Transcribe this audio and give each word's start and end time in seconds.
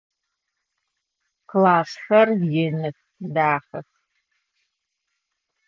Klassxer 1.49 2.27
yinıx, 2.51 2.97
daxex. 3.33 3.89